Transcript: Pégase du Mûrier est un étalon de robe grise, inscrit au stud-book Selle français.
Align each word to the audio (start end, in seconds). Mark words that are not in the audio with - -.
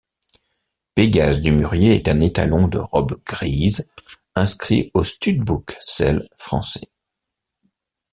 Pégase 0.95 1.41
du 1.41 1.51
Mûrier 1.51 1.93
est 1.93 2.07
un 2.07 2.21
étalon 2.21 2.67
de 2.67 2.79
robe 2.79 3.21
grise, 3.23 3.87
inscrit 4.33 4.89
au 4.95 5.03
stud-book 5.03 5.77
Selle 5.83 6.27
français. 6.35 6.89